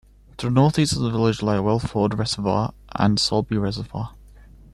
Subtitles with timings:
[0.37, 4.15] To the North East of the village lie Welford Reservoir and Sulby Reservoir.